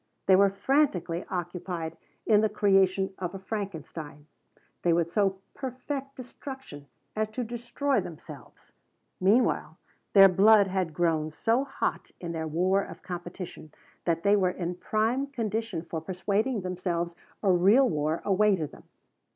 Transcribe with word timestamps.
They 0.25 0.35
were 0.35 0.49
frantically 0.49 1.25
occupied 1.29 1.95
in 2.25 2.41
the 2.41 2.49
creation 2.49 3.13
of 3.19 3.35
a 3.35 3.37
Frankenstein. 3.37 4.25
They 4.81 4.93
would 4.93 5.11
so 5.11 5.41
perfect 5.53 6.15
destruction 6.15 6.87
as 7.15 7.29
to 7.33 7.43
destroy 7.43 8.01
themselves. 8.01 8.73
Meanwhile 9.19 9.77
their 10.13 10.27
blood 10.27 10.65
had 10.65 10.95
grown 10.95 11.29
so 11.29 11.63
hot 11.63 12.09
in 12.19 12.31
their 12.31 12.47
war 12.47 12.81
of 12.81 13.03
competition 13.03 13.71
that 14.05 14.23
they 14.23 14.35
were 14.35 14.49
in 14.49 14.73
prime 14.73 15.27
condition 15.27 15.83
for 15.83 16.01
persuading 16.01 16.61
themselves 16.61 17.15
a 17.43 17.51
real 17.51 17.87
war 17.87 18.23
awaited 18.25 18.71
them. 18.71 18.85